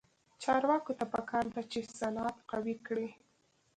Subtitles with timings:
[0.43, 3.07] چارواکو ته پکار ده چې، صنعت قوي کړي.